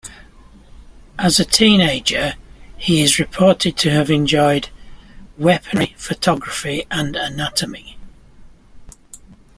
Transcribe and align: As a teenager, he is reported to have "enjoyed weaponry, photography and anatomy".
As 1.19 1.39
a 1.39 1.45
teenager, 1.45 2.33
he 2.75 3.03
is 3.03 3.19
reported 3.19 3.77
to 3.77 3.91
have 3.91 4.09
"enjoyed 4.09 4.69
weaponry, 5.37 5.93
photography 5.95 6.85
and 6.89 7.15
anatomy". 7.15 7.99